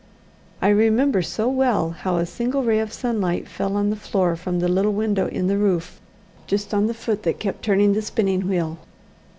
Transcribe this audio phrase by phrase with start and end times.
[0.63, 4.57] I remember so well how a single ray of sunlight fell on the floor from
[4.57, 6.01] the little window in the roof,
[6.47, 8.79] just on the foot that kept turning the spinning wheel.